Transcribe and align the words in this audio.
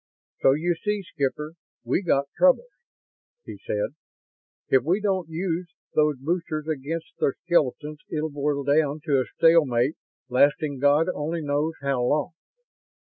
"So 0.41 0.53
you 0.53 0.73
see, 0.83 1.03
Skipper, 1.03 1.53
we 1.83 2.01
got 2.01 2.27
troubles," 2.35 2.71
he 3.45 3.59
said. 3.67 3.93
"If 4.67 4.81
we 4.81 4.99
don't 4.99 5.29
use 5.29 5.71
those 5.93 6.17
boosters 6.17 6.67
against 6.67 7.19
their 7.19 7.35
skeletons 7.45 7.99
it'll 8.09 8.31
boil 8.31 8.63
down 8.63 9.01
to 9.03 9.21
a 9.21 9.25
stalemate 9.37 9.97
lasting 10.27 10.79
God 10.79 11.05
only 11.13 11.43
knows 11.43 11.75
how 11.83 12.01
long. 12.03 12.31